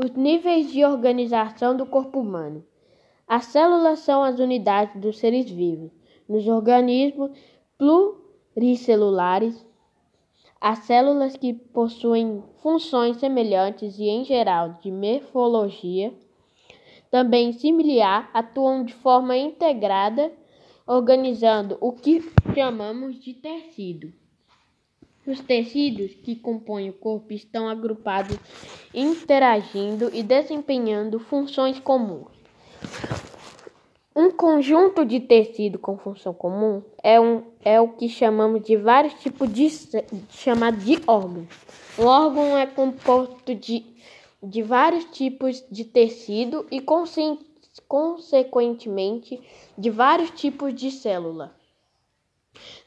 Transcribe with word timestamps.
Os 0.00 0.12
níveis 0.12 0.70
de 0.70 0.84
organização 0.84 1.76
do 1.76 1.84
corpo 1.84 2.20
humano. 2.20 2.64
As 3.26 3.46
células 3.46 3.98
são 3.98 4.22
as 4.22 4.38
unidades 4.38 4.94
dos 4.94 5.18
seres 5.18 5.50
vivos. 5.50 5.90
Nos 6.28 6.46
organismos 6.46 7.32
pluricelulares, 7.76 9.66
as 10.60 10.78
células 10.84 11.36
que 11.36 11.52
possuem 11.52 12.44
funções 12.62 13.16
semelhantes 13.16 13.98
e, 13.98 14.04
em 14.04 14.22
geral, 14.22 14.74
de 14.80 14.92
morfologia 14.92 16.14
também 17.10 17.52
similar, 17.52 18.30
atuam 18.32 18.84
de 18.84 18.94
forma 18.94 19.36
integrada, 19.36 20.30
organizando 20.86 21.76
o 21.80 21.90
que 21.90 22.20
chamamos 22.54 23.18
de 23.18 23.34
tecido. 23.34 24.12
Os 25.28 25.40
tecidos 25.40 26.14
que 26.14 26.34
compõem 26.34 26.88
o 26.88 26.94
corpo 26.94 27.34
estão 27.34 27.68
agrupados, 27.68 28.38
interagindo 28.94 30.10
e 30.14 30.22
desempenhando 30.22 31.20
funções 31.20 31.78
comuns. 31.78 32.32
Um 34.16 34.30
conjunto 34.30 35.04
de 35.04 35.20
tecido 35.20 35.78
com 35.78 35.98
função 35.98 36.32
comum 36.32 36.82
é, 37.02 37.20
um, 37.20 37.42
é 37.62 37.78
o 37.78 37.88
que 37.88 38.08
chamamos 38.08 38.62
de 38.62 38.74
vários 38.74 39.12
tipos 39.20 39.52
de 39.52 39.68
chamado 40.30 40.78
de 40.78 40.98
órgão. 41.06 41.46
Um 41.98 42.06
órgão 42.06 42.56
é 42.56 42.64
composto 42.64 43.54
de, 43.54 43.84
de 44.42 44.62
vários 44.62 45.04
tipos 45.04 45.62
de 45.70 45.84
tecido 45.84 46.66
e 46.70 46.80
consequentemente 47.86 49.38
de 49.76 49.90
vários 49.90 50.30
tipos 50.30 50.74
de 50.74 50.90
célula. 50.90 51.54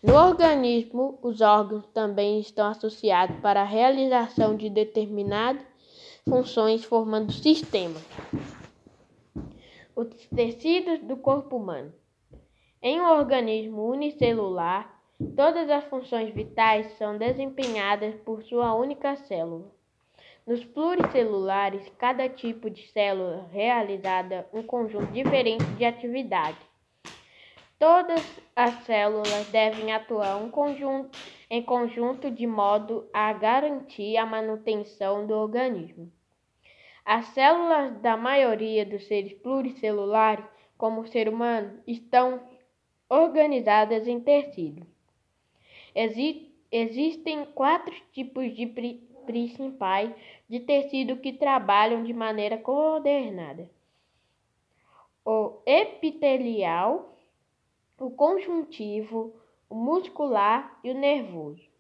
No 0.04 0.16
organismo, 0.16 1.20
os 1.22 1.42
órgãos 1.42 1.86
também 1.94 2.40
estão 2.40 2.68
associados 2.68 3.40
para 3.40 3.62
a 3.62 3.66
realização 3.66 4.56
de 4.56 4.68
determinadas 4.68 5.62
funções, 6.28 6.84
formando 6.84 7.32
sistemas. 7.32 8.04
Os 9.96 10.08
tecidos 10.36 11.02
do 11.02 11.16
corpo 11.18 11.56
humano. 11.56 11.94
Em 12.82 13.00
um 13.00 13.12
organismo 13.12 13.92
unicelular, 13.92 14.92
todas 15.36 15.70
as 15.70 15.84
funções 15.84 16.34
vitais 16.34 16.98
são 16.98 17.16
desempenhadas 17.16 18.16
por 18.26 18.42
sua 18.42 18.74
única 18.74 19.16
célula. 19.16 19.72
Nos 20.48 20.66
pluricelulares, 20.66 21.88
cada 22.00 22.28
tipo 22.28 22.72
de 22.72 22.88
célula 22.88 23.48
realiza 23.52 24.48
um 24.52 24.64
conjunto 24.64 25.12
diferente 25.12 25.64
de 25.78 25.86
atividades. 25.86 26.71
Todas 27.82 28.22
as 28.56 28.84
células 28.84 29.48
devem 29.48 29.92
atuar 29.92 30.38
um 30.38 30.52
conjunto, 30.52 31.18
em 31.50 31.64
conjunto 31.64 32.30
de 32.30 32.46
modo 32.46 33.10
a 33.12 33.34
garantir 33.34 34.18
a 34.18 34.24
manutenção 34.24 35.26
do 35.26 35.34
organismo. 35.34 36.12
As 37.04 37.26
células 37.30 38.00
da 38.00 38.16
maioria 38.16 38.86
dos 38.86 39.08
seres 39.08 39.34
pluricelulares, 39.34 40.46
como 40.78 41.02
o 41.02 41.08
ser 41.08 41.28
humano, 41.28 41.82
estão 41.88 42.44
organizadas 43.10 44.08
em 44.08 44.20
tecidos. 44.20 44.88
Exi 45.96 46.54
existem 46.72 47.46
quatro 47.46 47.96
tipos 48.12 48.56
de 48.56 48.68
pri 48.68 49.10
principais 49.26 50.14
de 50.48 50.60
tecido 50.60 51.18
que 51.18 51.34
trabalham 51.34 52.04
de 52.04 52.14
maneira 52.14 52.60
coordenada: 52.60 53.68
o 55.26 55.64
epitelial, 55.66 57.12
o 58.02 58.10
conjuntivo, 58.10 59.32
o 59.70 59.76
muscular 59.76 60.80
e 60.84 60.90
o 60.90 60.96
nervoso. 60.96 61.71